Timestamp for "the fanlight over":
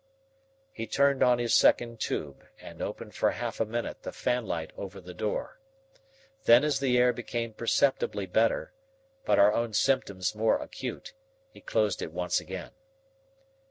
4.01-4.99